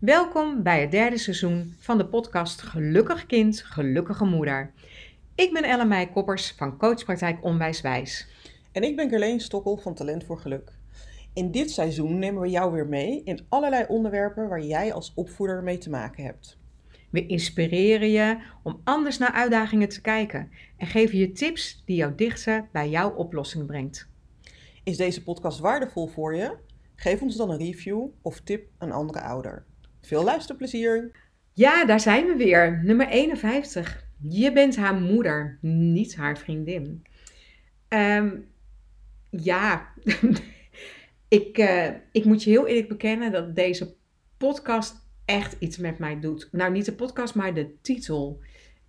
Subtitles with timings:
[0.00, 4.72] Welkom bij het derde seizoen van de podcast Gelukkig Kind, Gelukkige Moeder.
[5.34, 8.28] Ik ben Ellen Koppers van Coachpraktijk Onwijswijs.
[8.72, 10.72] En ik ben Gerleen Stokkel van Talent voor Geluk.
[11.34, 15.62] In dit seizoen nemen we jou weer mee in allerlei onderwerpen waar jij als opvoeder
[15.62, 16.58] mee te maken hebt.
[17.16, 22.14] We inspireren je om anders naar uitdagingen te kijken en geven je tips die jou
[22.14, 24.08] dichter bij jouw oplossing brengt.
[24.84, 26.56] Is deze podcast waardevol voor je?
[26.94, 29.64] Geef ons dan een review of tip een andere ouder.
[30.00, 31.10] Veel luisterplezier!
[31.52, 32.80] Ja, daar zijn we weer.
[32.84, 34.04] Nummer 51.
[34.20, 37.02] Je bent haar moeder, niet haar vriendin.
[37.88, 38.46] Um,
[39.30, 39.92] ja,
[41.28, 43.94] ik, uh, ik moet je heel eerlijk bekennen dat deze
[44.36, 46.48] podcast echt iets met mij doet.
[46.52, 48.40] Nou, niet de podcast, maar de titel.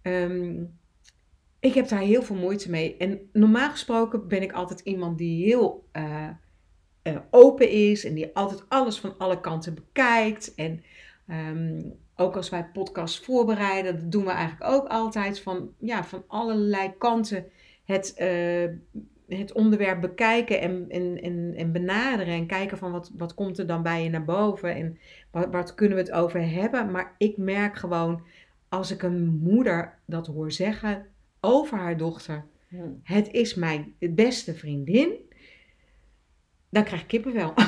[0.01, 0.77] Um,
[1.59, 2.97] ik heb daar heel veel moeite mee.
[2.97, 6.29] En normaal gesproken ben ik altijd iemand die heel uh,
[7.03, 10.55] uh, open is en die altijd alles van alle kanten bekijkt.
[10.55, 10.83] En
[11.27, 16.23] um, ook als wij podcasts voorbereiden, dat doen we eigenlijk ook altijd van, ja, van
[16.27, 17.45] allerlei kanten
[17.85, 18.69] het, uh,
[19.27, 22.33] het onderwerp bekijken en, en, en, en, benaderen.
[22.33, 24.97] En kijken van wat, wat komt er dan bij je naar boven en
[25.31, 26.91] wat, wat kunnen we het over hebben.
[26.91, 28.21] Maar ik merk gewoon,
[28.69, 31.05] als ik een moeder dat hoor zeggen
[31.39, 32.99] over haar dochter, hmm.
[33.03, 35.09] het is mijn beste vriendin,
[36.69, 37.53] dan krijg ik kippenvel.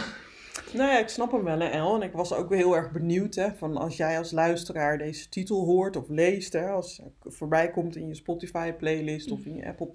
[0.73, 1.95] Nou ja, ik snap hem wel, hè, El.
[1.95, 5.65] En ik was ook heel erg benieuwd, hè, van als jij als luisteraar deze titel
[5.65, 9.87] hoort of leest, hè, als het voorbij komt in je Spotify-playlist of in je Apple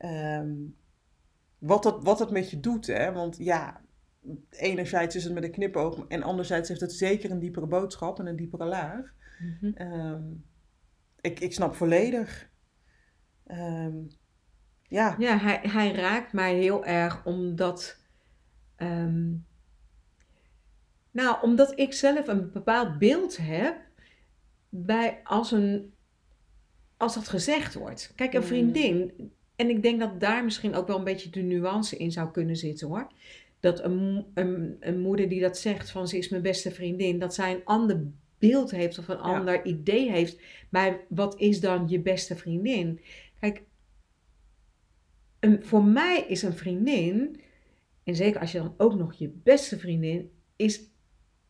[0.00, 0.54] Ehm,
[1.58, 3.12] wat, het, wat het met je doet, hè.
[3.12, 3.80] Want ja,
[4.50, 8.26] enerzijds is het met een knipoog en anderzijds heeft het zeker een diepere boodschap en
[8.26, 9.14] een diepere laag.
[9.38, 9.72] Mhm.
[9.74, 10.22] Ehm,
[11.20, 12.48] ik, ik snap volledig.
[13.46, 14.08] Um,
[14.82, 18.00] ja, ja hij, hij raakt mij heel erg omdat
[18.80, 19.32] Ehm,
[21.10, 23.76] nou, omdat ik zelf een bepaald beeld heb
[24.68, 25.94] bij als, een,
[26.96, 28.12] als dat gezegd wordt.
[28.16, 28.48] Kijk, een hmm.
[28.48, 32.30] vriendin, en ik denk dat daar misschien ook wel een beetje de nuance in zou
[32.30, 33.06] kunnen zitten hoor.
[33.60, 37.34] Dat een, een, een moeder die dat zegt van ze is mijn beste vriendin, dat
[37.34, 38.02] zij een ander
[38.38, 43.00] beeld heeft of een ander idee heeft bij wat is dan je beste vriendin.
[43.40, 43.62] Kijk,
[45.40, 47.40] een, voor mij is een vriendin
[48.04, 50.80] en zeker als je dan ook nog je beste vriendin is,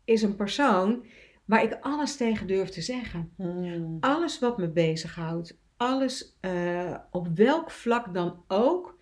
[0.04, 1.04] is een persoon
[1.44, 3.32] waar ik alles tegen durf te zeggen.
[3.36, 3.96] Hmm.
[4.00, 8.98] Alles wat me bezighoudt, alles uh, op welk vlak dan ook,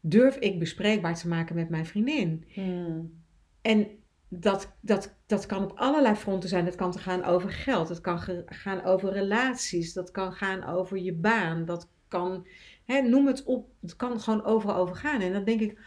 [0.00, 2.44] durf ik bespreekbaar te maken met mijn vriendin.
[2.52, 3.22] Hmm.
[3.60, 3.88] En
[4.28, 6.64] dat, dat, dat kan op allerlei fronten zijn.
[6.64, 11.14] Het kan gaan over geld, het kan gaan over relaties, dat kan gaan over je
[11.14, 12.46] baan, dat kan,
[12.84, 15.20] hè, noem het op, het kan gewoon overal gaan.
[15.20, 15.78] En dan denk ik,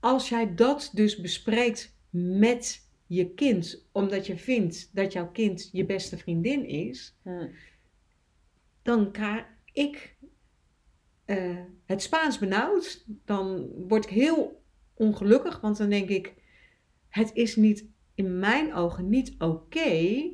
[0.00, 5.86] als jij dat dus bespreekt met je kind, omdat je vindt dat jouw kind je
[5.86, 7.50] beste vriendin is, hmm.
[8.86, 10.16] Dan krijg ik
[11.26, 13.04] uh, het Spaans benauwd.
[13.24, 14.62] Dan word ik heel
[14.94, 16.34] ongelukkig, want dan denk ik:
[17.08, 20.30] het is niet in mijn ogen niet oké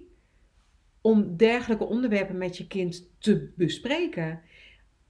[1.01, 4.41] om dergelijke onderwerpen met je kind te bespreken.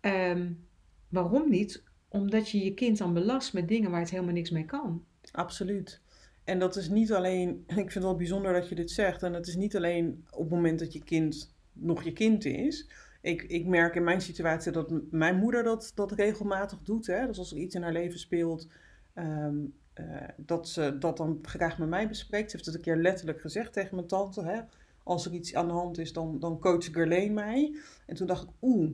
[0.00, 0.66] Um,
[1.09, 1.84] waarom niet?
[2.09, 5.04] Omdat je je kind dan belast met dingen waar het helemaal niks mee kan.
[5.32, 6.03] Absoluut.
[6.44, 9.32] En dat is niet alleen, ik vind het wel bijzonder dat je dit zegt, en
[9.32, 12.91] het is niet alleen op het moment dat je kind nog je kind is.
[13.22, 17.06] Ik, ik merk in mijn situatie dat mijn moeder dat, dat regelmatig doet.
[17.06, 17.27] Hè?
[17.27, 18.69] Dus als er iets in haar leven speelt,
[19.15, 19.56] ehm,
[19.93, 22.50] eh, dat ze dat dan graag met mij bespreekt.
[22.50, 24.43] Ze heeft het een keer letterlijk gezegd tegen mijn tante.
[24.43, 24.60] Hè?
[25.03, 27.77] Als er iets aan de hand is, dan, dan coach Gerleen mij.
[28.06, 28.91] En toen dacht ik, oeh,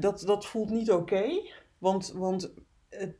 [0.00, 1.24] dat, dat voelt niet oké.
[1.78, 2.52] Want, want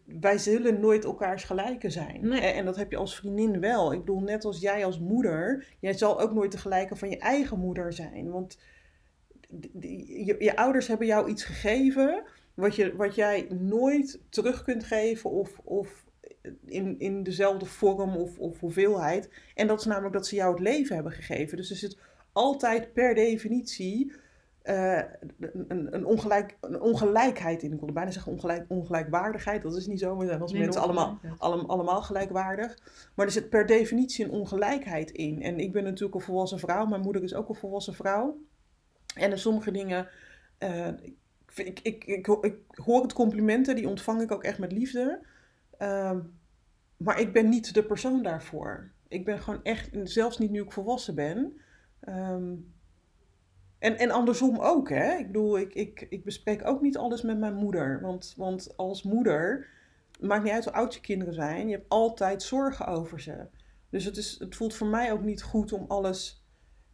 [0.04, 2.32] wij zullen nooit elkaars gelijke zijn.
[2.32, 3.92] En dat heb je als vriendin wel.
[3.92, 7.18] Ik bedoel, net als jij als moeder, jij zal ook nooit de gelijke van je
[7.18, 8.30] eigen moeder zijn.
[8.30, 8.58] Want
[9.80, 12.22] je, je ouders hebben jou iets gegeven
[12.54, 16.04] wat, je, wat jij nooit terug kunt geven of, of
[16.64, 19.30] in, in dezelfde vorm of, of hoeveelheid.
[19.54, 21.56] En dat is namelijk dat ze jou het leven hebben gegeven.
[21.56, 21.98] Dus er zit
[22.32, 24.12] altijd per definitie
[24.64, 25.02] uh,
[25.68, 27.72] een, een, ongelijk, een ongelijkheid in.
[27.72, 29.62] Ik wilde bijna zeggen ongelijk, ongelijkwaardigheid.
[29.62, 30.16] Dat is niet zo.
[30.16, 32.78] We zijn als mensen allemaal, allemaal, allemaal gelijkwaardig.
[33.14, 35.42] Maar er zit per definitie een ongelijkheid in.
[35.42, 36.86] En ik ben natuurlijk een volwassen vrouw.
[36.86, 38.38] Mijn moeder is ook een volwassen vrouw.
[39.16, 40.08] En in sommige dingen...
[40.58, 40.88] Uh,
[41.54, 45.20] ik, ik, ik, ik, hoor het complimenten, die ontvang ik ook echt met liefde.
[45.78, 46.18] Uh,
[46.96, 48.90] maar ik ben niet de persoon daarvoor.
[49.08, 51.60] Ik ben gewoon echt, zelfs niet nu ik volwassen ben...
[52.08, 52.74] Um,
[53.78, 55.16] En, en andersom ook, hè.
[55.16, 58.00] Ik bedoel, ik, ik, ik bespreek ook niet alles met mijn moeder.
[58.00, 59.66] Want, want als moeder,
[60.20, 63.46] maakt niet uit hoe oud je kinderen zijn, je hebt altijd zorgen over ze.
[63.90, 66.45] Dus het, is, het voelt voor mij ook niet goed om alles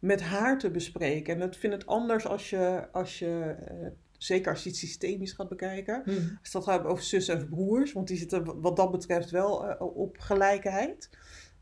[0.03, 1.41] met haar te bespreken.
[1.41, 5.31] En ik vind het anders als je, als je uh, zeker als je het systemisch
[5.31, 6.01] gaat bekijken.
[6.05, 6.37] Hmm.
[6.41, 9.81] Als dat gaat over zussen en broers, want die zitten wat dat betreft wel uh,
[9.81, 11.09] op gelijkheid.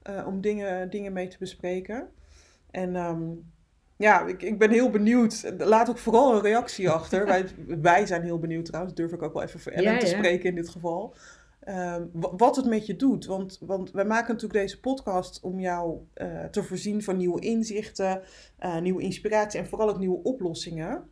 [0.09, 2.09] Uh, om dingen, dingen mee te bespreken.
[2.71, 3.51] En um,
[3.95, 5.53] ja, ik, ik ben heel benieuwd.
[5.57, 7.25] Laat ook vooral een reactie achter.
[7.33, 7.45] wij,
[7.81, 8.95] wij zijn heel benieuwd trouwens.
[8.95, 10.17] durf ik ook wel even voor Ellen ja, te ja.
[10.17, 11.15] spreken in dit geval.
[11.67, 13.25] Um, wat het met je doet.
[13.25, 18.21] Want, want wij maken natuurlijk deze podcast om jou uh, te voorzien van nieuwe inzichten,
[18.59, 21.09] uh, nieuwe inspiratie en vooral ook nieuwe oplossingen.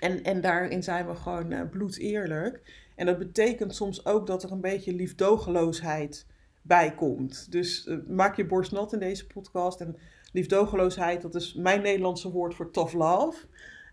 [0.00, 2.62] En, en daarin zijn we gewoon uh, bloed eerlijk.
[2.96, 6.26] En dat betekent soms ook dat er een beetje liefdogeloosheid
[6.62, 7.52] bij komt.
[7.52, 9.80] Dus maak je borst nat in deze podcast.
[9.80, 9.96] En
[10.32, 13.46] liefdogeloosheid, dat is mijn Nederlandse woord voor tough love.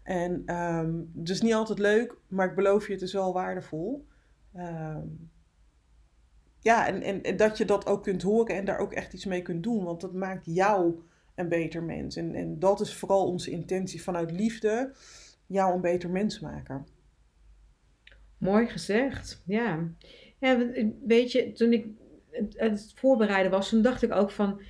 [0.04, 4.06] En um, dus niet altijd leuk, maar ik beloof je, het is wel waardevol.
[4.56, 5.30] Um,
[6.60, 9.26] ja, en, en, en, dat je dat ook kunt horen en daar ook echt iets
[9.26, 9.84] mee kunt doen.
[9.84, 11.00] Want dat maakt jou
[11.36, 12.16] een beter mens.
[12.16, 14.92] En, en dat is vooral onze intentie vanuit liefde,
[15.46, 16.88] jou een beter mens maken.
[18.38, 19.88] Mooi gezegd, ja.
[20.40, 20.68] ja
[21.06, 21.88] weet je, toen ik
[22.54, 24.62] het, voorbereiden was, toen dacht ik ook van...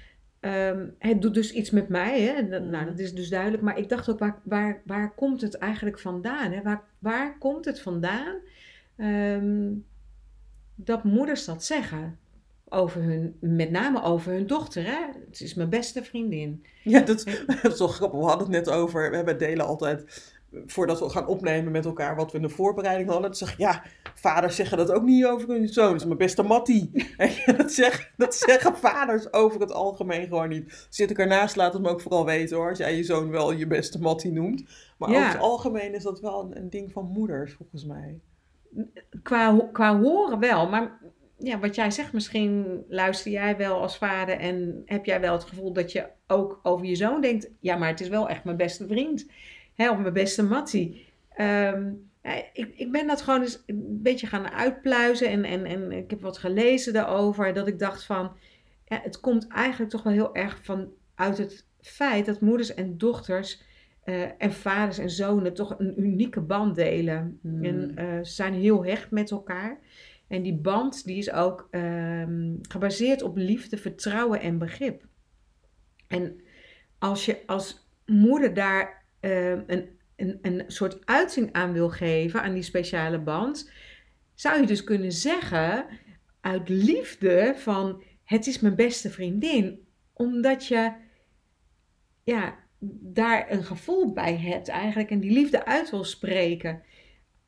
[0.42, 2.60] Um, het doet dus iets met mij, hè?
[2.60, 3.64] Nou, dat is dus duidelijk.
[3.64, 6.52] Maar ik dacht ook, waar, waar, waar komt het eigenlijk vandaan?
[6.52, 6.62] Hè?
[6.62, 8.36] Waar, waar komt het vandaan
[8.98, 9.86] um,
[10.86, 12.20] dat moeders dat zeggen?
[12.70, 14.84] Over hun, met name over hun dochter.
[14.84, 15.06] Hè?
[15.30, 16.66] Het is mijn beste vriendin.
[16.84, 17.24] Ja, dat,
[17.62, 18.20] dat is wel grappig.
[18.20, 19.10] We hadden het net over.
[19.10, 20.06] We hebben delen altijd
[20.66, 23.36] voordat we gaan opnemen met elkaar wat we in de voorbereiding hadden.
[23.36, 23.84] zeg ja,
[24.16, 25.92] vaders zeggen dat ook niet over hun zoon.
[25.92, 26.92] Dat is mijn beste Mattie.
[27.58, 30.88] dat, zeg, dat zeggen vaders over het algemeen gewoon niet.
[30.90, 32.70] Zit ik ernaast, laat het me ook vooral weten hoor.
[32.70, 34.64] Als jij je zoon wel je beste Mattie noemt.
[34.98, 35.18] Maar ja.
[35.18, 38.20] over het algemeen is dat wel een, een, ding van moeders, volgens mij.
[39.24, 41.00] Qua, qua horen wel, maar
[41.38, 45.44] ja, wat jij zegt, misschien luister jij wel als vader en heb jij wel het
[45.44, 48.58] gevoel dat je ook over je zoon denkt, ja, maar het is wel echt mijn
[48.58, 49.32] beste vriend.
[49.76, 51.08] Hè, of mijn beste Mattie.
[51.38, 55.92] Um, ja, ik, ik ben dat gewoon eens een beetje gaan uitpluizen en, en, en
[55.92, 57.54] ik heb wat gelezen daarover.
[57.54, 58.32] Dat ik dacht van,
[58.86, 62.98] ja, het komt eigenlijk toch wel heel erg van uit het feit dat moeders en
[62.98, 63.62] dochters
[64.10, 67.40] uh, en vaders en zonen toch een unieke band delen.
[67.42, 67.64] Mm.
[67.64, 69.80] En uh, ze zijn heel hecht met elkaar.
[70.28, 75.08] En die band die is ook um, gebaseerd op liefde, vertrouwen en begrip.
[76.08, 76.42] En
[76.98, 82.54] als je als moeder daar uh, een, een, een soort uiting aan wil geven, aan
[82.54, 83.72] die speciale band,
[84.34, 85.86] zou je dus kunnen zeggen,
[86.42, 90.92] uit liefde van het is mijn beste vriendin, omdat je
[92.24, 92.58] ja,
[93.02, 96.82] daar een gevoel bij hebt eigenlijk en die liefde uit wil spreken.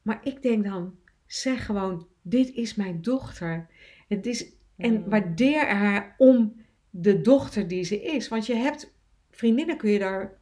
[0.01, 0.95] Maar ik denk dan,
[1.25, 3.67] zeg gewoon, dit is mijn dochter.
[4.07, 8.27] Het is, en waardeer haar om de dochter die ze is.
[8.27, 8.93] Want je hebt,
[9.29, 10.37] vriendinnen kun je daar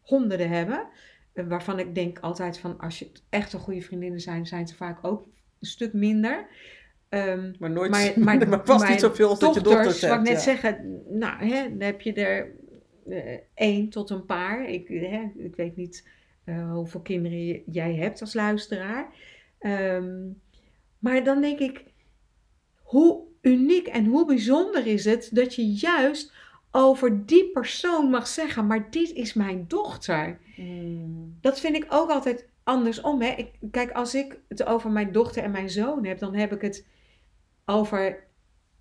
[0.00, 0.86] honderden hebben.
[1.32, 5.04] Waarvan ik denk altijd van als je echt een goede vriendinnen zijn, zijn ze vaak
[5.04, 5.26] ook
[5.60, 6.46] een stuk minder.
[7.08, 8.12] Um, maar nooit, maar,
[8.66, 10.12] maar, niet zoveel als dat je dochters hebt.
[10.12, 10.52] Wat ik net ja.
[10.52, 12.54] zeggen, nou, hè, dan heb je er
[13.54, 14.68] één tot een paar.
[14.68, 16.08] Ik, hè, ik weet niet
[16.44, 19.14] uh, hoeveel kinderen jij hebt als luisteraar.
[19.60, 20.40] Um,
[20.98, 21.84] maar dan denk ik,
[22.82, 26.32] hoe uniek en hoe bijzonder is het dat je juist
[26.70, 30.38] over die persoon mag zeggen, maar dit is mijn dochter.
[30.56, 31.38] Mm.
[31.40, 33.22] Dat vind ik ook altijd andersom.
[33.22, 33.28] Hè?
[33.28, 36.60] Ik, kijk, als ik het over mijn dochter en mijn zoon heb, dan heb ik
[36.60, 36.86] het
[37.64, 38.24] over.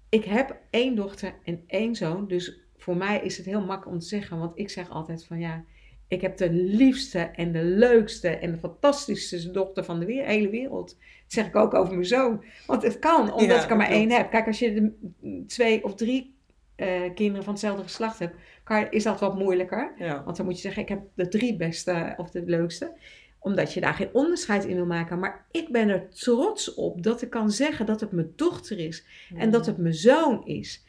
[0.10, 2.28] Ik heb één dochter en één zoon.
[2.28, 5.40] Dus voor mij is het heel makkelijk om te zeggen, want ik zeg altijd van
[5.40, 5.64] ja.
[6.08, 10.50] Ik heb de liefste en de leukste en de fantastischste dochter van de weer, hele
[10.50, 10.90] wereld.
[10.90, 10.98] Dat
[11.28, 12.44] zeg ik ook over mijn zoon.
[12.68, 14.30] Want het kan, omdat Ja, ik er maar één heb.
[14.30, 16.36] Kijk, als je de twee of drie
[16.76, 19.94] eh, kinderen van hetzelfde geslacht hebt, kan, is dat wat moeilijker.
[19.98, 20.24] Ja.
[20.24, 22.98] Want dan moet je zeggen, ik heb de drie beste of de leukste.
[23.40, 25.20] Omdat je daar geen onderscheid in wil maken.
[25.20, 29.06] Maar ik ben er trots op dat ik kan zeggen dat het mijn dochter is.
[29.36, 30.84] En dat het mijn zoon is.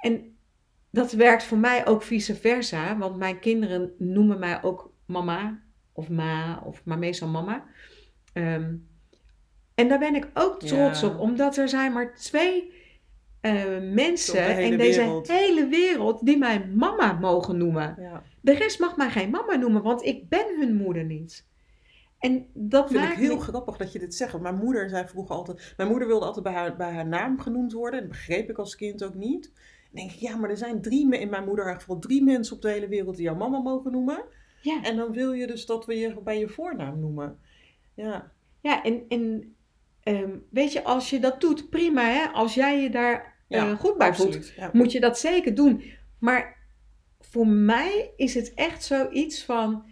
[0.00, 0.31] En
[0.92, 2.98] dat werkt voor mij ook vice versa.
[2.98, 7.64] Want mijn kinderen noemen mij ook mama of ma, of maar meestal mama.
[8.32, 8.74] Ehm,
[9.74, 11.06] en daar ben ik ook trots Ja.
[11.06, 11.18] op.
[11.18, 12.80] Omdat er zijn maar twee
[13.40, 15.28] eh, mensen de in deze wereld.
[15.28, 17.96] hele wereld die mij mama mogen noemen.
[17.98, 18.22] Ja.
[18.40, 21.46] De rest mag mij geen mama noemen, want ik ben hun moeder niet.
[22.18, 24.40] En dat vind ik heel me- grappig dat je dit zegt.
[24.40, 25.74] Mijn moeder zei vroeger altijd...
[25.76, 28.00] Mijn moeder wilde altijd bij haar, bij haar naam genoemd worden.
[28.00, 29.52] Dat begreep ik als kind ook niet.
[29.92, 31.16] Denk ik, ja, maar er zijn drie...
[31.18, 34.24] In mijn moeder geval drie mensen op de hele wereld die jou mama mogen noemen.
[34.62, 34.82] Ja.
[34.82, 37.38] En dan wil je dus dat we je bij je voornaam noemen.
[37.94, 38.32] Ja.
[38.60, 39.54] Ja, en, en
[40.02, 42.26] ehm, weet je, als je dat doet, prima hè.
[42.26, 44.48] Als jij je daar Ja, eh, goed bij voelt.
[44.48, 44.70] Ja.
[44.72, 45.82] moet je dat zeker doen.
[46.18, 46.56] Maar
[47.20, 49.84] voor mij is het echt zoiets van,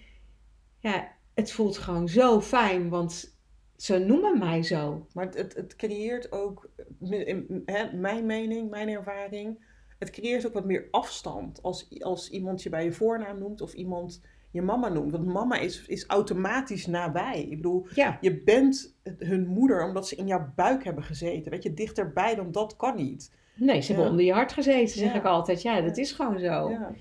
[0.79, 3.39] ja, het voelt gewoon zo fijn, want
[3.77, 5.07] ze noemen mij zo.
[5.13, 9.69] Maar het, het, het creëert ook, in- in- hè, mijn mening, mijn ervaring,
[10.01, 13.73] het creëert ook wat meer afstand als, als iemand je bij je voornaam noemt of
[13.73, 15.13] iemand je mama noemt.
[15.13, 17.43] Want mama is, is automatisch nabij.
[17.43, 21.51] Ik bedoel, Ja, je bent hun moeder omdat ze in jouw buik hebben gezeten.
[21.51, 23.33] Weet je, dichterbij dan dat kan niet.
[23.55, 25.19] nee, ze hebben onder je hart gezeten, zeg Ja.
[25.19, 25.63] ik altijd.
[25.63, 26.71] Ja, dat is gewoon zo.
[26.71, 26.93] Ja.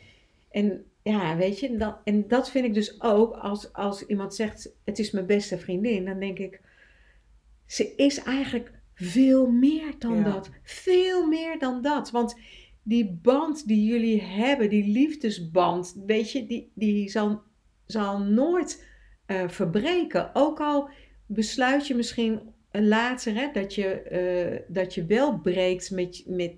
[0.51, 4.35] En ja, weet je, en dat, en dat vind ik dus ook als, als iemand
[4.35, 6.61] zegt: Het is mijn beste vriendin, dan denk ik:
[7.65, 10.49] Ze is eigenlijk veel meer dan dat.
[10.63, 12.11] Veel meer dan dat.
[12.11, 12.35] Want
[12.89, 17.41] die band die jullie hebben, die liefdesband, weet je, die, die zal,
[17.85, 18.85] zal nooit
[19.25, 20.29] eh, verbreken.
[20.33, 20.89] Ook al
[21.25, 22.41] besluit je misschien
[22.71, 26.55] later hè, dat, je, eh, dat je wel breekt met, met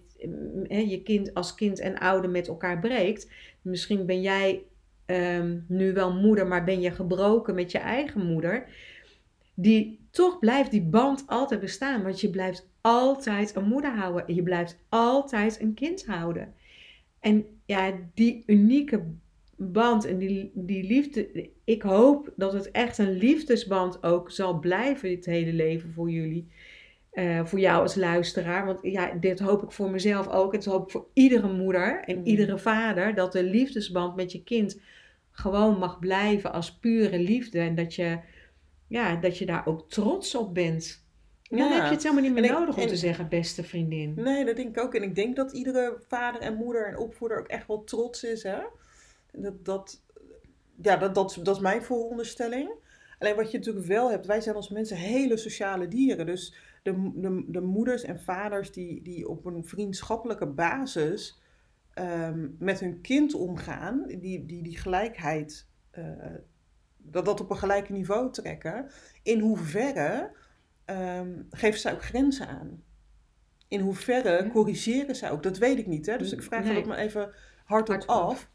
[0.67, 3.31] je kind als kind en ouder met elkaar breekt.
[3.61, 4.63] Misschien ben jij
[5.05, 8.67] ehm, nu wel moeder, maar ben je gebroken met je eigen moeder.
[9.53, 14.27] Die, toch blijft die band altijd bestaan, want je blijft altijd een moeder houden.
[14.27, 16.53] en Je blijft altijd een kind houden.
[17.19, 19.03] En ja, die unieke
[19.55, 21.49] band en die, die liefde.
[21.63, 26.47] Ik hoop dat het echt een liefdesband ook zal blijven het hele leven voor jullie.
[27.11, 28.65] Eh, voor jou als luisteraar.
[28.65, 30.53] Want ja, dit hoop ik voor mezelf ook.
[30.53, 32.25] Het hoop ik voor iedere moeder en Mhm.
[32.27, 33.15] iedere vader.
[33.15, 34.79] Dat de liefdesband met je kind
[35.31, 37.59] gewoon mag blijven als pure liefde.
[37.59, 38.17] En dat je,
[38.91, 41.05] ja, dat je daar ook trots op bent.
[41.49, 41.73] En dan Ja.
[41.75, 44.13] heb je het helemaal niet meer En ik- nodig om te zeggen, beste vriendin.
[44.15, 44.95] Nee, dat denk ik ook.
[44.95, 48.43] En ik denk dat iedere vader en moeder en opvoeder ook echt wel trots is.
[48.43, 48.59] Hè?
[49.31, 50.01] Dat, dat,
[50.81, 52.71] ja, dat, dat, dat is mijn vooronderstelling.
[53.19, 56.25] Alleen wat je natuurlijk wel hebt, wij zijn als mensen hele sociale dieren.
[56.25, 61.41] Dus de, de, de moeders en vaders die, die op een vriendschappelijke basis
[61.93, 66.03] ehm, met hun kind omgaan, die die, die gelijkheid, eh,
[67.03, 68.89] dat, dat op een gelijke niveau trekken,
[69.23, 70.31] in hoeverre
[70.85, 72.83] ehm, geven zij ook grenzen aan?
[73.67, 74.49] In hoeverre Ja.
[74.49, 75.43] corrigeren zij ook?
[75.43, 76.05] Dat weet ik niet.
[76.05, 76.17] Hè?
[76.17, 76.73] Dus ik vraag Nee.
[76.73, 77.33] dat maar even
[77.65, 78.49] hardop af.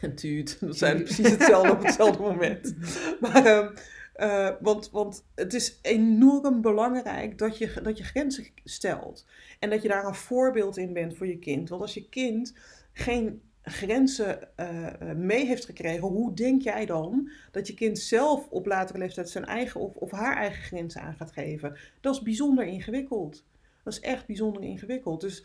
[0.00, 2.74] En tuut, dat zijn precies hetzelfde op hetzelfde moment.
[3.20, 3.74] Maar, ehm,
[4.14, 9.26] eh, want, want het is enorm belangrijk dat je, dat je grenzen stelt.
[9.58, 11.68] En dat je daar een voorbeeld in bent voor je kind.
[11.68, 12.54] Want als je kind
[12.92, 18.48] geen grenzen eh, eh, mee heeft gekregen, hoe denk jij dan dat je kind zelf
[18.48, 21.76] op latere leeftijd zijn eigen of, of haar eigen grenzen aan gaat geven?
[22.00, 23.44] Dat is bijzonder ingewikkeld.
[23.82, 25.20] Dat is echt bijzonder ingewikkeld.
[25.20, 25.44] Dus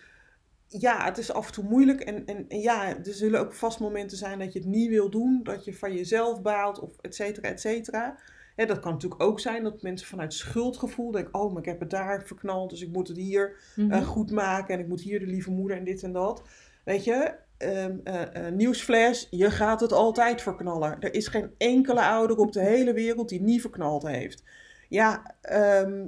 [0.68, 2.02] ja, het is af en toe moeilijk.
[2.02, 5.10] En, en, en ja, er zullen ook vast momenten zijn dat je het niet wil
[5.10, 5.40] doen.
[5.44, 8.18] Dat je van jezelf baalt of et cetera, et cetera.
[8.56, 11.34] Hè, dat kan natuurlijk ook zijn dat mensen vanuit schuldgevoel denken...
[11.34, 13.92] oh, maar ik heb het daar verknald, dus ik moet het hier Mhm.
[13.92, 14.74] eh, goed maken...
[14.74, 16.44] en ik moet hier de lieve moeder en dit en dat.
[16.84, 21.00] Weet je, ehm, eh, eh, nieuwsflash, je gaat het altijd verknallen.
[21.00, 24.44] Er is geen enkele ouder op de hele wereld die niet verknald heeft.
[24.90, 26.06] Ja, ehm,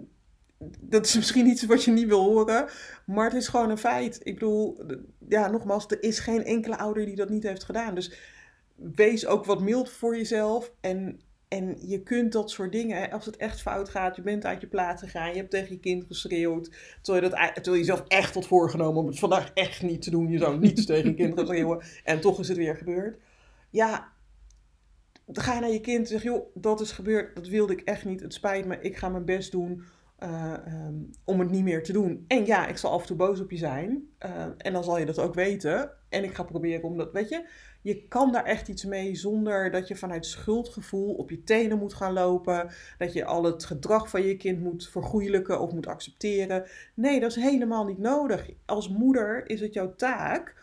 [0.80, 2.68] dat is misschien iets wat je niet wil horen,
[3.06, 4.20] maar het is gewoon een feit.
[4.24, 4.86] Ik bedoel,
[5.28, 7.96] ja, nogmaals, er is geen enkele ouder die dat niet heeft gedaan.
[7.96, 8.14] Dus
[8.76, 10.72] wees ook wat mild voor jezelf.
[10.82, 11.20] En,
[11.54, 14.68] en je kunt dat soort dingen, als het echt fout gaat, je bent uit je
[14.68, 18.34] plaat gegaan, je hebt tegen je kind geschreeuwd, terwijl je, dat, terwijl je zelf echt
[18.34, 20.30] had voorgenomen om het vandaag echt niet te doen.
[20.30, 23.20] Je zou niets tegen je kind gaan schreeuwen en toch is het weer gebeurd.
[23.70, 24.12] Ja,
[25.26, 27.82] dan ga je naar je kind en zeg, joh, dat is gebeurd, dat wilde ik
[27.82, 29.84] echt niet, het spijt me, ik ga mijn best doen
[30.24, 32.26] eh, ehm, om het niet meer te doen.
[32.28, 34.08] En ja, ik zal af en toe boos op je zijn.
[34.18, 35.92] eh, en dan zal je dat ook weten.
[36.10, 37.48] En ik ga proberen om dat, weet je,
[37.82, 41.94] je kan daar echt iets mee zonder dat je vanuit schuldgevoel op je tenen moet
[41.94, 42.72] gaan lopen.
[42.98, 46.66] Dat je al het gedrag van je kind moet vergoeilijken of moet accepteren.
[46.96, 48.50] Nee, dat is helemaal niet nodig.
[48.66, 50.56] Als moeder is het jouw taak.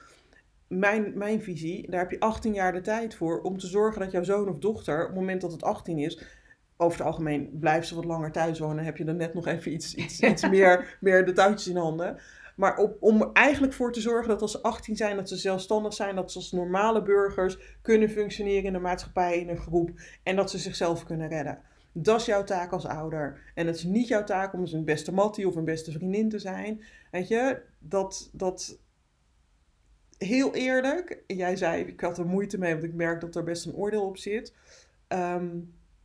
[0.68, 4.10] Mijn, mijn visie, daar heb je 18 jaar de tijd voor om te zorgen dat
[4.10, 6.39] jouw zoon of dochter, op het moment dat het 18 is,
[6.80, 8.84] over het algemeen blijft ze wat langer thuis wonen.
[8.84, 12.18] Heb je dan net nog even iets, iets, iets meer, meer de touwtjes in handen.
[12.56, 15.94] Maar op, om eigenlijk voor te zorgen dat als ze 18 zijn, dat ze zelfstandig
[15.94, 16.14] zijn.
[16.14, 19.90] Dat ze als normale burgers kunnen functioneren in de maatschappij, in een groep.
[20.22, 21.58] En dat ze zichzelf kunnen redden.
[21.92, 23.52] Dat is jouw taak als ouder.
[23.54, 26.38] En het is niet jouw taak om een beste mattie of een beste vriendin te
[26.38, 26.84] zijn.
[27.10, 28.78] Weet je, dat, dat
[30.18, 33.66] heel eerlijk, jij zei, ik had er moeite mee, want ik merk dat er best
[33.66, 34.54] een oordeel op zit.
[35.08, 35.58] Ehm,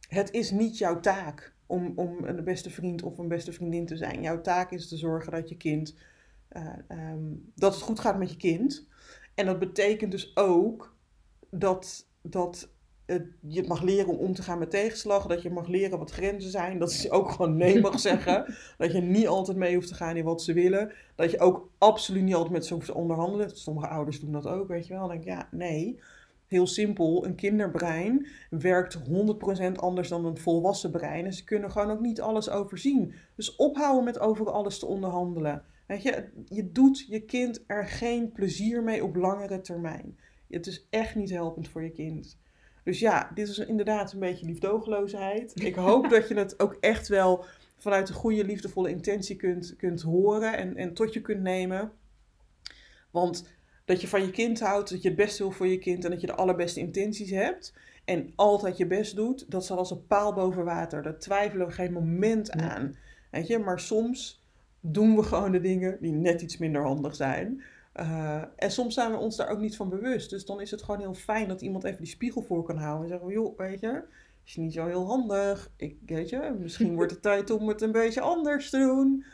[0.08, 3.98] het is niet jouw taak om, om een beste vriend of een beste vriendin te
[3.98, 4.22] zijn.
[4.22, 5.96] Jouw taak is te zorgen dat je kind,
[6.48, 7.24] eh, ehm,
[7.56, 8.88] dat het goed gaat met je kind.
[9.36, 10.96] En dat betekent dus ook
[11.50, 12.70] dat, dat
[13.48, 15.26] je mag leren om om te gaan met tegenslag.
[15.26, 16.80] Dat je mag leren wat grenzen zijn.
[16.80, 18.56] Dat je ook gewoon nee mag zeggen.
[18.78, 20.92] Dat je niet altijd mee hoeft te gaan in wat ze willen.
[21.16, 23.58] Dat je ook absoluut niet altijd met ze hoeft te onderhandelen.
[23.58, 25.08] Sommige ouders doen dat ook, weet je wel.
[25.08, 26.00] Dan denk ik, ja, nee.
[26.48, 31.26] Heel simpel, een kinderbrein werkt 100% anders dan een volwassen brein.
[31.26, 33.14] En ze kunnen gewoon ook niet alles overzien.
[33.36, 35.64] Dus ophouden met over alles te onderhandelen.
[35.88, 40.18] Weet je, je doet je kind er geen plezier mee op langere termijn.
[40.50, 42.38] Het is echt niet helpend voor je kind.
[42.84, 45.52] Dus ja, dit is inderdaad een beetje liefdogeloosheid.
[45.64, 47.46] Ik hoop dat je het ook echt wel
[47.78, 51.92] vanuit een goede, liefdevolle intentie kunt, kunt horen en, en tot je kunt nemen.
[53.12, 53.48] Want
[53.86, 56.12] dat je van je kind houdt, dat je het best wil voor je kind en
[56.12, 57.74] dat je de allerbeste intenties hebt.
[58.06, 61.04] En altijd je best doet, dat zal als een paal boven water.
[61.04, 62.96] Daar twijfelen we geen moment aan.
[63.32, 64.44] Weet je, maar soms
[64.80, 67.64] doen we gewoon de dingen die net iets minder handig zijn.
[68.00, 70.30] Uh, en soms zijn we ons daar ook niet van bewust.
[70.30, 73.04] Dus dan is het gewoon heel fijn dat iemand even die spiegel voor kan houden.
[73.04, 74.04] En zeggen, joh, weet je,
[74.46, 75.72] is niet zo heel handig.
[75.76, 79.26] Ik, weet je, misschien wordt het tijd om het een beetje anders te doen.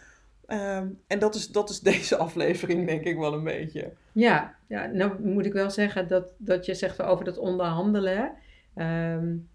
[0.48, 3.94] Um, en dat is, dat is deze aflevering, denk ik wel een beetje.
[4.14, 8.32] Ja, ja nou moet ik wel zeggen dat, dat je zegt over dat onderhandelen.
[8.76, 9.50] Um,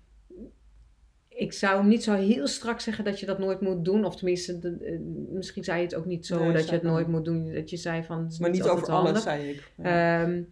[1.36, 4.04] ik zou niet zo heel strak zeggen dat je dat nooit moet doen.
[4.04, 4.98] Of tenminste, eh,
[5.30, 7.52] misschien zei je het ook niet zo dat je het nooit moet doen.
[7.52, 8.32] Dat je zei van.
[8.38, 9.72] maar niet, over alles, zei ik.
[9.82, 10.42] Ehm,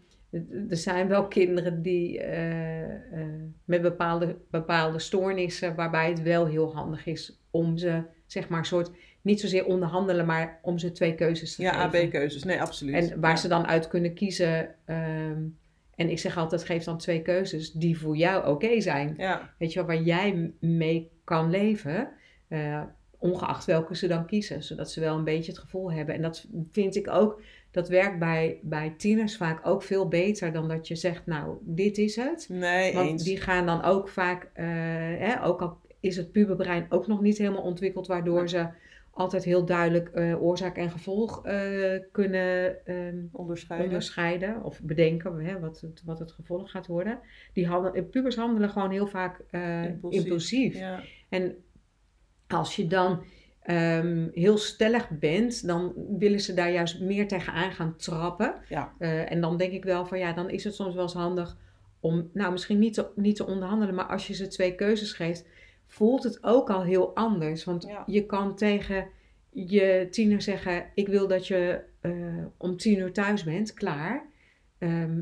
[0.68, 2.88] er zijn wel kinderen die uh, uh,
[3.64, 8.02] met bepaalde, bepaalde stoornissen, waarbij het wel heel handig is om ze,
[8.34, 8.90] zeg maar, soort,
[9.22, 11.98] niet zozeer onderhandelen, maar om ze twee keuzes te ja, geven.
[11.98, 12.94] Ja, AB-keuzes, nee, absoluut.
[12.94, 14.74] En waar ze dan uit kunnen kiezen.
[14.86, 15.58] Um,
[15.94, 19.14] en ik zeg altijd, geef dan twee keuzes die voor jou oké zijn.
[19.16, 19.54] Ja.
[19.58, 22.08] Weet je wel, waar jij mee kan leven.
[22.48, 22.82] Uh,
[23.18, 24.62] ongeacht welke ze dan kiezen.
[24.62, 26.14] Zodat ze wel een beetje het gevoel hebben.
[26.14, 30.68] En dat vind ik ook, dat werkt bij, bij tieners vaak ook veel beter dan
[30.68, 32.46] dat je zegt, nou, dit is het.
[32.48, 33.22] Nee, Want eens.
[33.22, 34.64] die gaan dan ook vaak, uh,
[35.18, 38.66] hè, ook al is het puberbrein ook nog niet helemaal ontwikkeld, waardoor ze
[39.10, 43.88] altijd heel duidelijk uh, oorzaak en gevolg uh, kunnen um, onderscheiden.
[43.88, 44.62] onderscheiden.
[44.62, 47.18] Of bedenken hè, wat, het, wat het gevolg gaat worden.
[47.52, 50.22] Die handelen, pubers handelen gewoon heel vaak uh, impulsief.
[50.22, 50.78] impulsief.
[50.78, 51.00] Ja.
[51.28, 51.56] En
[52.46, 53.22] als je dan
[53.66, 58.54] um, heel stellig bent, dan willen ze daar juist meer tegenaan gaan trappen.
[58.68, 58.94] Ja.
[58.98, 61.56] en dan denk ik wel van ja, dan is het soms wel eens handig
[62.00, 65.46] om, nou misschien niet te, niet te onderhandelen, maar als je ze twee keuzes geeft
[65.94, 67.64] voelt het ook al heel anders.
[67.64, 68.02] Want Ja.
[68.06, 69.06] je kan tegen
[69.50, 72.12] je tiener zeggen: Ik wil dat je eh,
[72.56, 74.26] om tien uur thuis bent, klaar.
[74.78, 75.20] Ehm,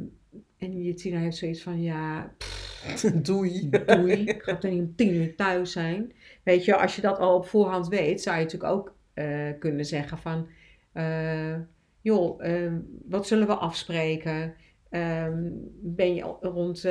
[0.59, 2.33] en je tiener heeft zoiets van: Ja,
[3.23, 3.69] Doei.
[3.87, 6.13] doei, ik ga toch niet om tien uur thuis zijn.
[6.43, 9.85] Weet je, als je dat al op voorhand weet, zou je natuurlijk ook eh, kunnen
[9.85, 10.47] zeggen: van,
[10.93, 11.55] eh,
[12.01, 14.55] Joh, ehm, wat zullen we afspreken?
[14.91, 15.49] Ehm,
[15.81, 16.83] ben, je rond,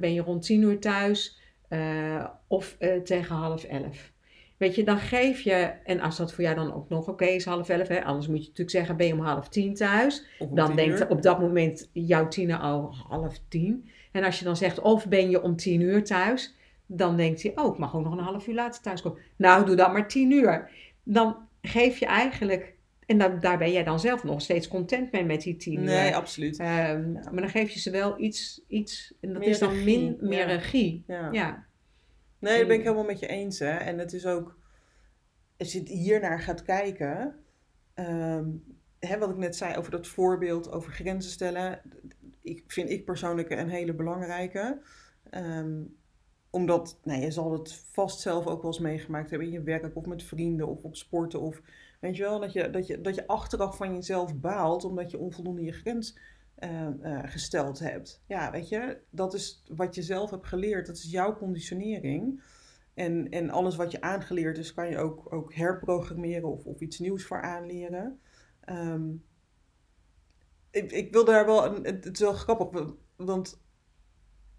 [0.00, 1.39] ben je rond tien uur thuis?
[1.70, 4.12] Uh, of uh, tegen half elf.
[4.56, 7.34] Weet je, dan geef je, en als dat voor jou dan ook nog oké okay
[7.34, 10.26] is, half elf, hè, anders moet je natuurlijk zeggen, ben je om half tien thuis?
[10.50, 13.88] Dan denkt op dat moment jouw tiener al half tien.
[14.12, 16.56] En als je dan zegt, of ben je om tien uur thuis?
[16.86, 19.18] Dan denkt hij, oh, ik mag ook nog een half uur later thuis komen.
[19.36, 20.70] Nou, doe dan maar tien uur.
[21.02, 22.74] Dan geef je eigenlijk,
[23.10, 26.08] en daar, daar ben jij dan zelf nog steeds content mee met die tien Nee,
[26.08, 26.14] uur.
[26.14, 26.58] absoluut.
[26.58, 29.98] Ehm, Maar dan geef je ze wel iets, iets en dat Meer is dan regie,
[29.98, 30.44] min, meer ja.
[30.54, 31.04] regie.
[31.06, 31.28] Ja.
[31.32, 31.66] Ja.
[32.38, 33.58] Nee, dat ben ik helemaal met je eens.
[33.58, 33.70] Hè.
[33.76, 34.58] En het is ook,
[35.58, 37.34] als je hier naar gaat kijken,
[37.94, 38.48] ehm,
[38.98, 41.80] hè, wat ik net zei over dat voorbeeld, over grenzen stellen,
[42.42, 44.80] ik, vind ik persoonlijk een hele belangrijke.
[45.30, 45.82] Ehm,
[46.50, 49.96] omdat, nou, je zal het vast zelf ook wel eens meegemaakt hebben in je werk
[49.96, 51.40] of met vrienden of op sporten.
[51.40, 51.60] Of
[52.00, 55.18] weet je wel, dat je, dat je, dat je achteraf van jezelf baalt omdat je
[55.18, 56.18] onvoldoende je grens
[56.58, 58.22] uh, uh, gesteld hebt.
[58.26, 60.86] Ja, weet je, dat is wat je zelf hebt geleerd.
[60.86, 62.42] Dat is jouw conditionering.
[62.94, 66.98] En, en alles wat je aangeleerd is, kan je ook, ook herprogrammeren of, of iets
[66.98, 68.20] nieuws voor aanleren.
[68.66, 69.24] Um,
[70.70, 73.60] ik, ik wil daar wel, een, het, het is wel grappig, want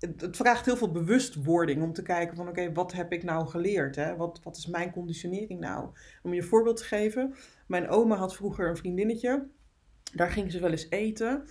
[0.02, 3.96] het, vraagt heel veel bewustwording om te kijken van oké, wat heb ik nou geleerd?
[3.96, 4.16] Hè?
[4.16, 5.90] Wat, wat is mijn conditionering nou?
[6.24, 7.36] Om je een voorbeeld te geven,
[7.68, 9.48] mijn oma had vroeger een vriendinnetje.
[10.14, 11.44] Daar ging ze wel eens eten.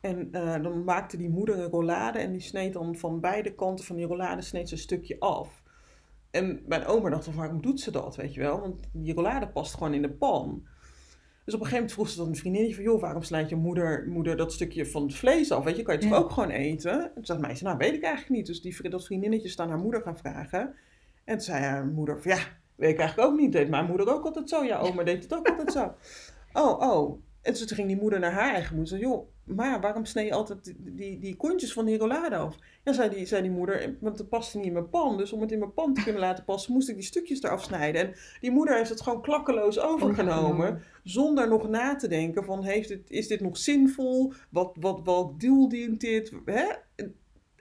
[0.00, 3.84] En uh, dan maakte die moeder een rollade en die sneed dan van beide kanten
[3.84, 5.62] van die rollade sneed ze een stukje af.
[6.30, 8.60] En mijn oma dacht van waarom doet ze dat, weet je wel?
[8.60, 10.66] Want die rollade past gewoon in de pan.
[11.46, 12.84] Dus op een gegeven moment vroeg ze dan een vriendinnetje van...
[12.84, 15.64] joh, waarom snijdt je moeder, moeder dat stukje van het vlees af?
[15.64, 16.16] Weet je, kan je het Ja.
[16.16, 17.00] ook gewoon eten?
[17.02, 18.46] En toen zei meisje, nou weet ik eigenlijk niet.
[18.46, 20.74] Dus die, dat vriendinnetje is aan haar moeder gaan vragen.
[21.24, 22.38] En toen zei haar moeder van ja,
[22.74, 23.52] weet ik eigenlijk ook niet.
[23.52, 24.64] Deed mijn moeder ook altijd zo?
[24.64, 25.92] Ja, oma deed het ook altijd zo.
[26.52, 27.22] Oh, oh.
[27.46, 28.98] En toen ging die moeder naar haar eigen moeder.
[28.98, 32.56] Zei, joh, maar waarom snee je altijd die, die, die kontjes van die rollade af?
[32.84, 35.16] Ja, zei die, zei die moeder, want het paste niet in mijn pan.
[35.16, 37.62] Dus om het in mijn pan te kunnen laten passen, moest ik die stukjes eraf
[37.62, 38.06] snijden.
[38.06, 40.82] En die moeder heeft het gewoon klakkeloos overgenomen.
[41.02, 44.32] Zonder nog na te denken van, heeft het, is dit nog zinvol?
[44.50, 46.32] Wat, wat, welk doel dient dit?
[46.44, 46.64] Hè?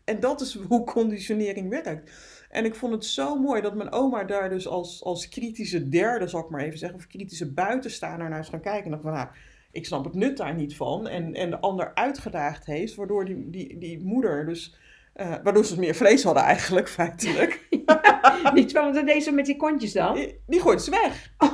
[0.03, 2.11] En dat is hoe conditionering werkt.
[2.49, 6.27] En ik vond het zo mooi dat mijn oma daar dus als, als kritische derde,
[6.27, 8.85] zal ik maar even zeggen, of kritische buitenstaander naar is gaan kijken.
[8.85, 9.27] En dacht van, nou,
[9.75, 11.07] ik snap het nut daar niet van.
[11.07, 14.75] En, en de ander uitgedaagd heeft, waardoor die, die, die moeder dus...
[15.15, 17.67] Uh, waardoor ze meer vlees hadden eigenlijk, feitelijk.
[18.53, 20.15] niet wel, want deze met die kontjes dan?
[20.15, 21.31] Die, die gooit ze weg.
[21.37, 21.51] Oh.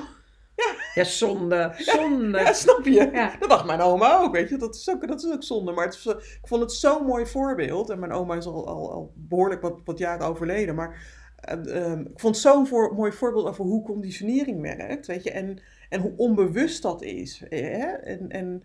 [0.55, 0.73] Ja.
[0.93, 1.73] ja, zonde.
[1.77, 2.39] Zonde.
[2.39, 3.09] Ja, snap je?
[3.13, 3.35] Ja.
[3.39, 4.57] Dat dacht mijn oma ook, weet je.
[4.57, 5.71] Dat is ook, dat is ook zonde.
[5.71, 7.89] Maar het, ik vond het zo'n mooi voorbeeld.
[7.89, 10.75] En mijn oma is al, al, al behoorlijk wat, wat jaren overleden.
[10.75, 11.19] Maar
[11.65, 15.31] uh, ik vond het zo'n voor, mooi voorbeeld over hoe conditionering werkt, weet je.
[15.31, 17.43] En, en hoe onbewust dat is.
[17.49, 17.87] Hè?
[17.87, 18.63] En, en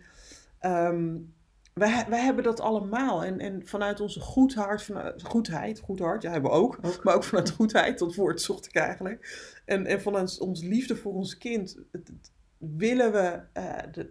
[0.60, 1.34] um,
[1.72, 3.24] wij, wij hebben dat allemaal.
[3.24, 6.78] En, en vanuit onze goed hart, vanuit, goedheid, goed hart, ja, hebben we ook.
[7.02, 9.44] Maar ook vanuit goedheid, dat woord zocht ik eigenlijk.
[9.64, 11.78] En, en vanuit ons liefde voor ons kind
[12.58, 14.10] willen we uh, de,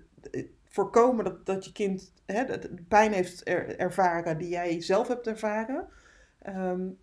[0.63, 5.88] voorkomen dat, dat je kind hè, de, pijn heeft ervaren die jij zelf hebt ervaren.
[6.47, 6.97] Um,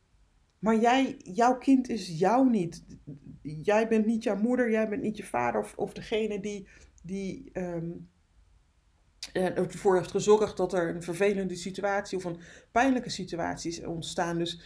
[0.62, 2.84] maar jij, jouw kind is jou niet.
[3.42, 6.68] Jij bent niet jouw moeder, jij bent niet je vader of, of degene die,
[7.02, 8.08] die um,
[9.32, 12.40] ervoor heeft gezorgd dat er een vervelende situatie of een
[12.72, 14.38] pijnlijke situatie is ontstaan.
[14.38, 14.60] Dus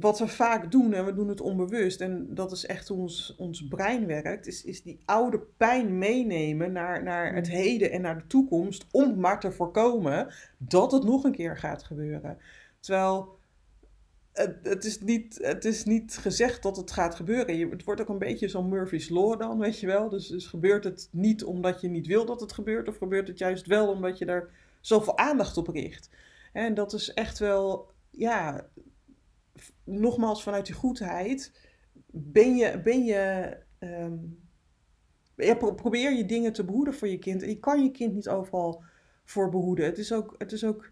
[0.00, 3.34] wat we vaak doen, en we doen het onbewust, en dat is echt hoe ons,
[3.38, 7.54] ons brein werkt, is, is die oude pijn meenemen naar, naar het mm.
[7.54, 11.82] heden en naar de toekomst, om maar te voorkomen dat het nog een keer gaat
[11.82, 12.38] gebeuren.
[12.80, 13.37] Terwijl
[14.62, 17.56] het, is niet, het is niet gezegd dat het gaat gebeuren.
[17.56, 20.08] Je, het wordt ook een beetje zo'n Murphy's Law dan, weet je wel.
[20.08, 23.38] Dus, dus gebeurt het niet omdat je niet wil dat het gebeurt, of gebeurt het
[23.38, 26.10] juist wel omdat je daar zoveel aandacht op richt.
[26.52, 28.68] En dat is echt wel, ja,
[29.84, 31.68] nogmaals vanuit die goedheid,
[32.10, 34.38] ben je, ben je, um,
[35.34, 37.42] ja, probeer je dingen te behoeden voor je kind.
[37.42, 38.82] En je kan je kind niet overal
[39.24, 39.84] voor behoeden.
[39.84, 40.90] Het is ook, het is ook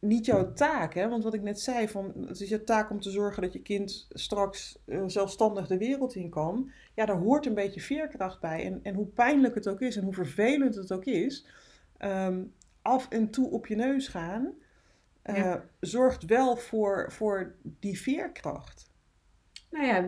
[0.00, 1.08] niet jouw taak, hè?
[1.08, 3.62] want wat ik net zei, van, het is je taak om te zorgen dat je
[3.62, 6.70] kind straks uh, zelfstandig de wereld in kan.
[6.94, 8.64] Ja, daar hoort een beetje veerkracht bij.
[8.64, 11.46] En, en hoe pijnlijk het ook is en hoe vervelend het ook is,
[11.98, 14.54] um, af en toe op je neus gaan,
[15.24, 18.90] uh, zorgt wel voor, voor die veerkracht.
[19.70, 20.06] Nou ja,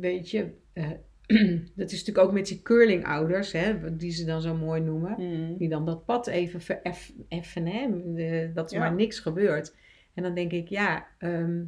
[0.00, 0.90] weet je, uh,
[1.76, 5.14] dat is natuurlijk ook met die curlingouders, hè, die ze dan zo mooi noemen.
[5.14, 5.56] Hmm.
[5.56, 9.74] Die dan dat pad even vereffen, hè, dat er maar niks gebeurt.
[10.14, 11.62] En dan denk ik, ja, ehm,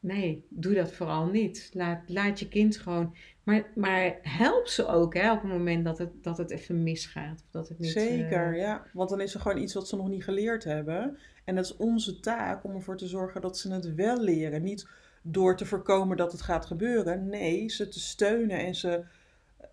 [0.00, 1.70] nee, doe dat vooral niet.
[1.72, 3.14] Laat, laat je kind gewoon.
[3.42, 7.42] Maar, maar help ze ook hè, op het moment dat het, dat het even misgaat.
[7.44, 8.58] Of dat het niet, Zeker, uh...
[8.60, 8.86] ja.
[8.92, 11.18] Want dan is er gewoon iets wat ze nog niet geleerd hebben.
[11.44, 14.62] En dat is onze taak om ervoor te zorgen dat ze het wel leren.
[14.62, 14.88] Niet
[15.22, 17.28] door te voorkomen dat het gaat gebeuren.
[17.28, 19.04] Nee, ze te steunen en ze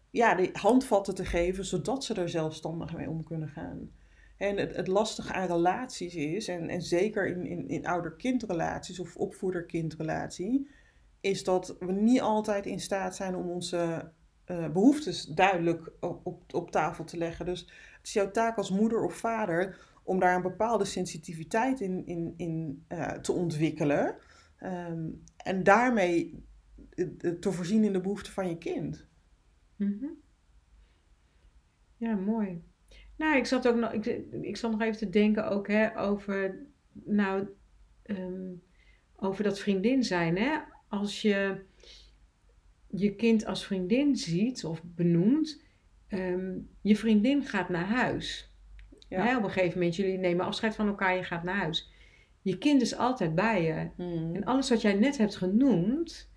[0.10, 3.92] ja, de handvatten te geven zodat ze er zelfstandig mee om kunnen gaan.
[4.38, 9.16] En het, het lastige aan relaties is, en, en zeker in, in, in ouder-kindrelaties of
[9.16, 10.70] opvoeder-kindrelatie,
[11.22, 14.12] is dat we niet altijd in staat zijn om onze
[14.46, 17.46] uh, behoeftes duidelijk op, op, tafel te leggen.
[17.46, 17.60] Dus
[17.98, 22.34] het is jouw taak als moeder of vader om daar een bepaalde sensitiviteit in, in,
[22.38, 24.16] in uh, te ontwikkelen.
[24.64, 26.46] Um, en daarmee
[27.40, 29.08] te voorzien in de behoeften van je kind.
[29.76, 30.18] Mm -hmm.
[31.98, 32.64] Ja, mooi.
[33.16, 34.06] Nou, ik zat ook nog, ik,
[34.42, 37.48] ik zat nog even te denken ook hè, over, nou,
[38.06, 38.62] um,
[39.16, 40.38] over dat vriendin zijn.
[40.38, 40.58] Hè?
[40.88, 41.66] Als je
[42.88, 45.64] je kind als vriendin ziet of benoemt,
[46.10, 48.52] um, je vriendin gaat naar huis.
[49.10, 49.24] Ja.
[49.24, 51.92] Hè, op een gegeven moment, jullie nemen afscheid van elkaar, je gaat naar huis
[52.48, 53.90] je kind is altijd bij je.
[53.96, 54.36] Hmm.
[54.36, 56.30] En alles wat jij net hebt genoemd,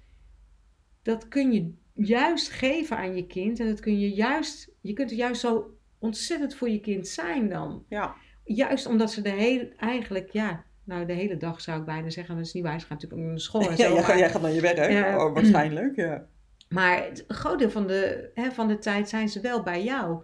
[1.03, 3.61] dat kun je juist geven aan je kind.
[3.61, 7.49] En dat kun je juist, je kunt er juist zo ontzettend voor je kind zijn
[7.49, 7.85] dan.
[7.89, 8.15] Ja.
[8.45, 12.37] Juist omdat ze de hele, eigenlijk, ja, nou de hele dag zou ik bijna zeggen,
[12.37, 13.83] dat is niet waar, ze gaan natuurlijk naar school en zo.
[13.83, 16.27] ja, jij, jij gaat naar je werk, oh, waarschijnlijk, ja.
[16.69, 20.23] Maar een groot deel van de, hè, van de tijd zijn ze wel bij jou.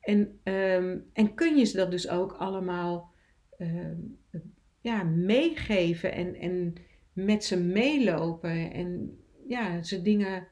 [0.00, 3.10] En, um, en kun je ze dat dus ook allemaal
[3.58, 4.18] um,
[4.84, 6.74] ja, meegeven en, en
[7.12, 9.18] met ze meelopen en
[9.48, 10.46] ja, ze dingen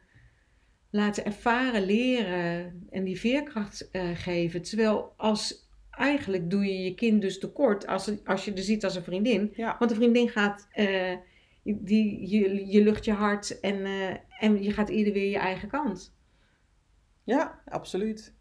[0.91, 4.63] laten ervaren, leren en die veerkracht uh, geven.
[4.63, 8.95] Terwijl als eigenlijk doe je je kind dus tekort als, als je er ziet als
[8.95, 9.53] een vriendin.
[9.55, 9.77] Ja.
[9.79, 11.17] Want een vriendin gaat, uh,
[11.63, 15.69] die, je, je lucht je hart en, uh, en je gaat ieder weer je eigen
[15.69, 16.15] kant.
[17.25, 18.35] Ja, absoluut.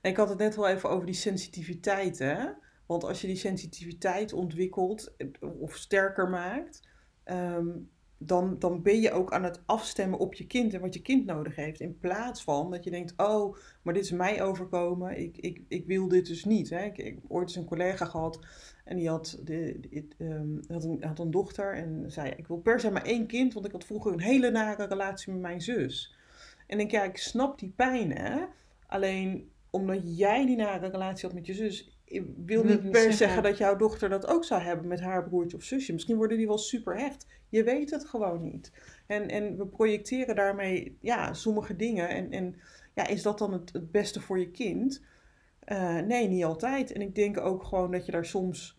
[0.00, 2.46] En ik had het net wel even over die sensitiviteit, hè?
[2.90, 5.26] Want als je die sensitiviteit ontwikkelt eh,
[5.60, 6.88] of sterker maakt,
[7.24, 7.68] ehm,
[8.18, 11.26] dan, dan ben je ook aan het afstemmen op je kind en wat je kind
[11.26, 11.80] nodig heeft.
[11.80, 15.86] In plaats van dat je denkt, oh, maar dit is mij overkomen, ik, ik, ik
[15.86, 16.70] wil dit dus niet.
[16.70, 16.84] Hè?
[16.84, 18.46] Ik, heb ooit eens een collega gehad
[18.84, 19.80] en die had, de,
[20.18, 23.52] ehm, had, een, had een dochter en zei, ik wil per se maar één kind,
[23.52, 26.14] want ik had vroeger een hele nare relatie met mijn zus.
[26.66, 28.44] En denk, ja, ik snap die pijn, hè.
[28.86, 33.12] Alleen omdat jij die nare relatie had met je zus, ik wil niet per se
[33.12, 35.92] zeggen dat jouw dochter dat ook zou hebben met haar broertje of zusje.
[35.92, 37.26] Misschien worden die wel super hecht.
[37.48, 38.72] Je weet het gewoon niet.
[39.06, 42.08] En, en we projecteren daarmee ja, sommige dingen.
[42.08, 42.56] En, en
[42.94, 45.02] ja, is dat dan het, het beste voor je kind?
[45.66, 46.92] Uh, nee, niet altijd.
[46.92, 48.78] En ik denk ook gewoon dat je daar soms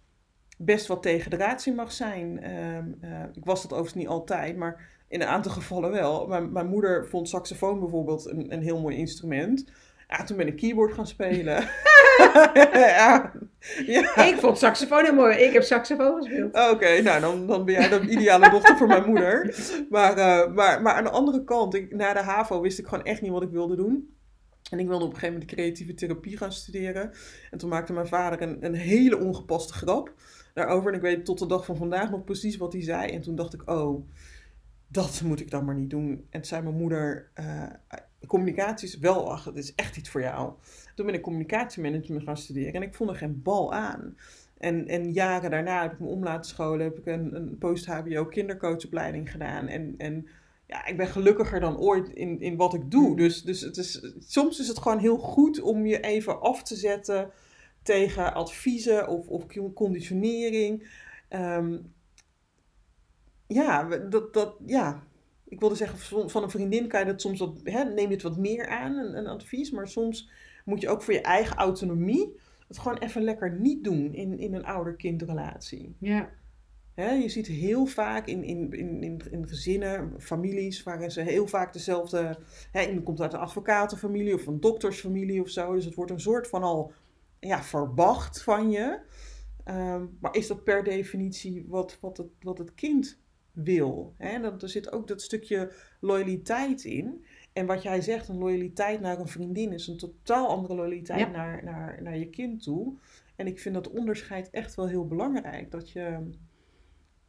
[0.58, 2.56] best wat tegen de ratie mag zijn.
[2.56, 6.28] Um, uh, ik was dat overigens niet altijd, maar in een aantal gevallen wel.
[6.28, 9.72] Mijn, mijn moeder vond saxofoon bijvoorbeeld een, een heel mooi instrument.
[10.08, 11.70] Ja, toen ben ik keyboard gaan spelen.
[12.18, 13.32] ja.
[13.86, 14.26] ja.
[14.26, 15.38] Ik vond saxofoon heel mooi.
[15.38, 16.72] Ik heb saxofoon gespeeld.
[16.72, 19.56] Oké, nou dan, dan ben jij de ideale dochter voor mijn moeder.
[19.90, 23.06] Maar, uh, maar, maar aan de andere kant, ik, na de HAVO wist ik gewoon
[23.06, 24.16] echt niet wat ik wilde doen.
[24.70, 27.12] En ik wilde op een gegeven moment de creatieve therapie gaan studeren.
[27.52, 30.14] En toen maakte mijn vader een, een hele ongepaste grap
[30.54, 30.90] daarover.
[30.90, 33.12] En ik weet tot de dag van vandaag nog precies wat hij zei.
[33.12, 34.08] En toen dacht ik, oh,
[34.88, 36.10] dat moet ik dan maar niet doen.
[36.10, 37.64] En toen zei mijn moeder, uh,
[38.28, 40.54] communicatie is wel, ach, het is echt iets voor jou.
[40.96, 44.18] Toen ben ik communicatiemanagement gaan studeren en ik vond er geen bal aan.
[44.58, 48.26] En, en jaren daarna heb ik me om laten scholen, heb ik een, een post-HBO
[48.26, 49.68] kindercoachopleiding gedaan.
[49.68, 50.28] En, en
[50.66, 53.16] ja, ik ben gelukkiger dan ooit in, in wat ik doe.
[53.16, 56.76] Dus, dus het is, soms is het gewoon heel goed om je even af te
[56.76, 57.32] zetten
[57.84, 60.90] tegen adviezen of, of conditionering.
[61.30, 61.94] Um,
[63.48, 65.04] ja, dat, dat, ja,
[65.48, 68.22] ik wilde zeggen, van een vriendin kan je dat soms wat, hè, neem je het
[68.22, 69.72] wat meer aan, een, een, advies.
[69.72, 70.30] Maar soms
[70.66, 74.54] moet je ook voor je eigen autonomie het gewoon even lekker niet doen in, in
[74.54, 75.96] een ouder-kindrelatie.
[76.00, 76.30] Ja.
[76.94, 81.48] Hè, je ziet heel vaak in, in, in, in, in gezinnen, families, waarin ze heel
[81.48, 82.38] vaak dezelfde.
[82.72, 85.74] Hè, iemand komt uit een advocatenfamilie of een doktersfamilie of zo.
[85.74, 86.94] Dus het wordt een soort van al
[87.40, 89.00] ja, verwacht van je.
[89.66, 93.20] Um, maar is dat per definitie wat, wat, het, wat het kind
[93.52, 94.14] wil.
[94.18, 94.40] Hè?
[94.40, 97.26] Dat, er zit ook dat stukje loyaliteit in.
[97.54, 101.64] En wat jij zegt, een loyaliteit naar een vriendin is een totaal andere loyaliteit naar,
[101.64, 102.98] naar, naar je kind toe.
[103.36, 105.72] En ik vind dat onderscheid echt wel heel belangrijk.
[105.72, 106.30] Dat je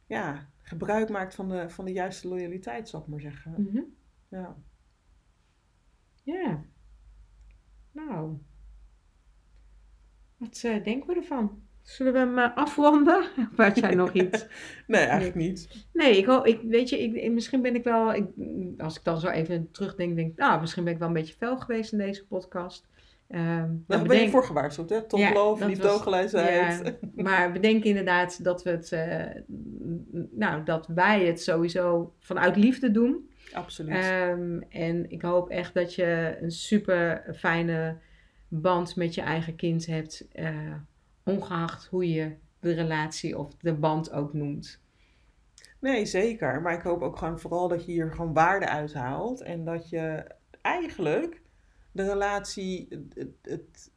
[0.07, 3.53] ja, gebruik maakt van de, van de juiste loyaliteit, zal ik maar zeggen.
[3.57, 3.81] Mhm.
[4.27, 4.55] Ja.
[6.23, 6.63] Ja.
[7.91, 8.37] Nou.
[10.37, 11.61] Wat uh, denken we ervan?
[11.83, 13.23] Zullen we hem uh, afronden?
[13.57, 14.45] Of jij nog iets?
[14.87, 15.85] nee, eigenlijk niet.
[15.93, 18.25] Nee, ik, ik, weet je, ik, misschien ben ik wel, ik,
[18.77, 21.35] als ik dan zo even terugdenk, denk ik, nou, misschien ben ik wel een beetje
[21.37, 22.87] fel geweest in deze podcast.
[23.29, 25.01] Um, Daar ben je voor gewaarschuwd, hè?
[25.01, 26.97] Tot ja, liefdogelijkheid.
[27.15, 29.25] Ja, maar we denken inderdaad dat we het, uh,
[30.31, 33.29] nou, dat wij het sowieso vanuit liefde doen.
[33.53, 33.95] Absoluut.
[33.95, 37.97] Um, en ik hoop echt dat je een super fijne
[38.47, 40.27] band met je eigen kind hebt.
[40.35, 40.73] Uh,
[41.23, 44.81] ongeacht hoe je de relatie of de band ook noemt.
[45.79, 46.61] Nee, zeker.
[46.61, 49.41] Maar ik hoop ook gewoon vooral dat je hier gewoon waarde uithaalt.
[49.41, 50.31] En dat je
[50.61, 51.41] eigenlijk
[51.91, 53.91] de relatie het, het,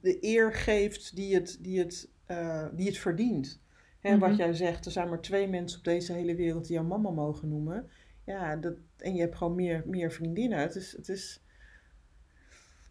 [0.00, 3.62] de eer geeft die het, die het, uh, die het verdient.
[4.00, 4.38] Hè, Wat mhm.
[4.38, 7.48] jij zegt, er zijn maar twee mensen op deze hele wereld die jou mama mogen
[7.48, 7.90] noemen.
[8.24, 10.58] Ja, dat, en je hebt gewoon meer, meer vriendinnen.
[10.58, 11.42] Het is, het is,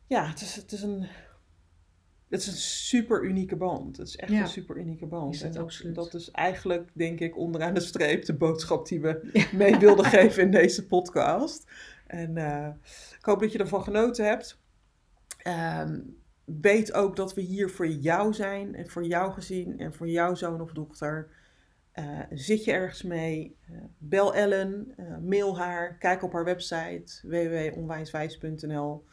[0.07, 1.07] ja, het is, het is een
[2.34, 3.98] het is een super unieke band.
[3.98, 5.41] Het is echt een super unieke band.
[5.41, 9.78] en dat, dat, is eigenlijk, denk ik, onderaan de streep de boodschap die we mee
[9.78, 11.72] wilden geven in deze podcast.
[12.08, 12.67] En uh,
[13.17, 14.62] ik hoop dat je ervan genoten hebt.
[15.48, 16.17] Um,
[16.62, 20.36] weet ook dat we hier voor jou zijn en voor jouw gezin en voor jouw
[20.36, 21.30] zoon of dochter.
[21.96, 23.58] Uh, zit je ergens mee?
[23.72, 29.06] Uh, bel Ellen, mail haar, kijk op haar website www.onwijswijs.nl.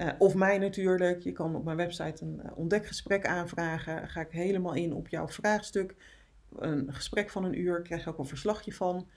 [0.00, 1.22] Uh, of mij natuurlijk.
[1.22, 4.08] Je kan op mijn website een uh, ontdekgesprek aanvragen.
[4.08, 5.94] ga ik helemaal in op jouw vraagstuk.
[6.56, 7.82] Een gesprek van een uur.
[7.82, 9.08] Krijg je ook een verslagje van.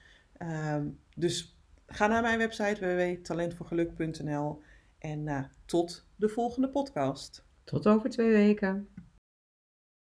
[0.42, 0.78] Uh,
[1.16, 4.62] dus ga naar mijn website www.talentvoorgeluk.nl.
[4.98, 7.46] En uh, tot de volgende podcast.
[7.64, 8.88] Tot over twee weken.